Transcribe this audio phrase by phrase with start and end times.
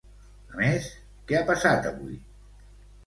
[0.53, 0.87] A més,
[1.31, 2.17] què ha passat avui?